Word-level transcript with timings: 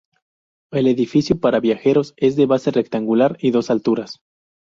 El 0.71 0.87
edificio 0.87 1.39
para 1.39 1.59
viajeros 1.59 2.15
es 2.17 2.35
de 2.35 2.47
base 2.47 2.71
rectangular 2.71 3.37
y 3.39 3.51
dos 3.51 3.69
alturas. 3.69 4.19